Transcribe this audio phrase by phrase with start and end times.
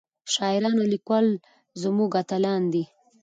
[0.33, 1.27] شاعران او ليکوال
[1.81, 2.83] زمونږ اتلان دي